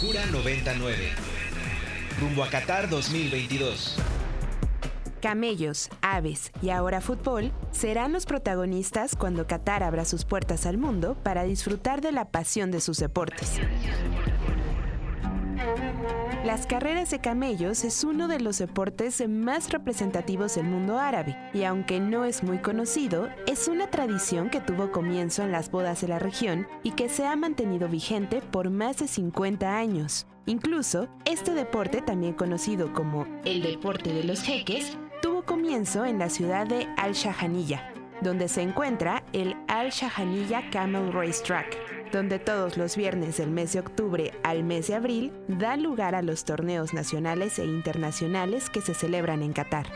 [0.00, 0.96] Cura 99.
[2.18, 3.96] Rumbo a Qatar 2022.
[5.20, 11.18] Camellos, aves y ahora fútbol serán los protagonistas cuando Qatar abra sus puertas al mundo
[11.22, 13.60] para disfrutar de la pasión de sus deportes.
[16.44, 21.64] Las carreras de camellos es uno de los deportes más representativos del mundo árabe y
[21.64, 26.08] aunque no es muy conocido, es una tradición que tuvo comienzo en las bodas de
[26.08, 30.26] la región y que se ha mantenido vigente por más de 50 años.
[30.46, 36.30] Incluso, este deporte, también conocido como el deporte de los jeques, tuvo comienzo en la
[36.30, 41.76] ciudad de Al-Shahaniya, donde se encuentra el Al-Shahaniya Camel Race Track,
[42.12, 46.22] donde todos los viernes del mes de octubre al mes de abril dan lugar a
[46.22, 49.86] los torneos nacionales e internacionales que se celebran en Qatar.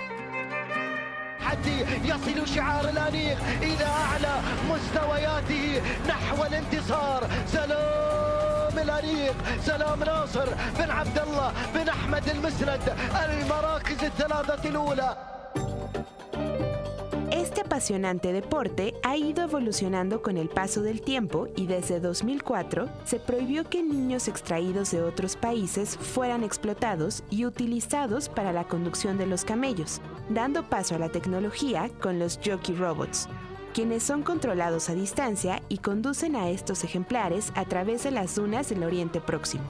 [17.74, 23.68] Apasionante deporte ha ido evolucionando con el paso del tiempo y desde 2004 se prohibió
[23.68, 29.44] que niños extraídos de otros países fueran explotados y utilizados para la conducción de los
[29.44, 33.28] camellos, dando paso a la tecnología con los jockey robots,
[33.72, 38.68] quienes son controlados a distancia y conducen a estos ejemplares a través de las dunas
[38.68, 39.64] del Oriente Próximo.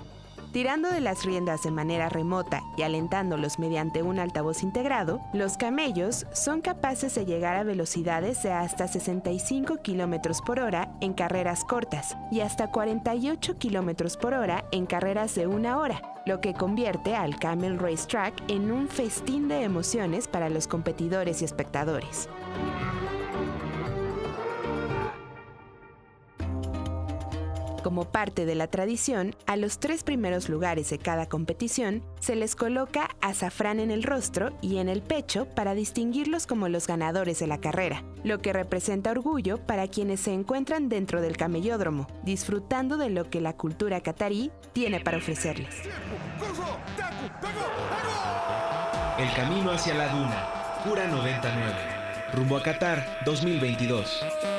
[0.55, 6.27] Tirando de las riendas de manera remota y alentándolos mediante un altavoz integrado, los camellos
[6.33, 12.17] son capaces de llegar a velocidades de hasta 65 km por hora en carreras cortas
[12.31, 17.37] y hasta 48 km por hora en carreras de una hora, lo que convierte al
[17.37, 22.29] Camel Race Track en un festín de emociones para los competidores y espectadores.
[27.85, 32.57] Como parte de la tradición, a los tres primeros lugares de cada competición se les
[32.57, 37.47] coloca azafrán en el rostro y en el pecho para distinguirlos como los ganadores de
[37.47, 43.11] la carrera, lo que representa orgullo para quienes se encuentran dentro del camellódromo, disfrutando de
[43.11, 45.75] lo que la cultura catarí tiene para ofrecerles.
[49.19, 51.75] El camino hacia la duna, Cura 99,
[52.33, 54.54] rumbo a Qatar 2022.